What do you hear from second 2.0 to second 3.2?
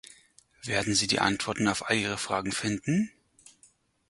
Fragen finden?